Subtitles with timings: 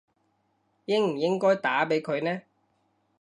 [0.85, 2.41] 應唔應該打畀佢呢